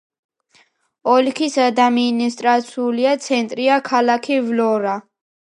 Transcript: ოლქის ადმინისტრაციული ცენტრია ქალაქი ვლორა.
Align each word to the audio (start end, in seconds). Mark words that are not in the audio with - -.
ოლქის 1.15 1.57
ადმინისტრაციული 1.65 3.07
ცენტრია 3.27 3.79
ქალაქი 3.93 4.41
ვლორა. 4.49 4.99